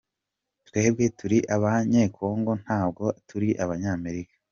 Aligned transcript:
Twebwe 0.67 1.05
turi 1.17 1.37
abanye- 1.55 2.07
Congo 2.17 2.51
ntabwo 2.63 3.05
turi 3.27 3.49
Abanyamerika. 3.63 4.35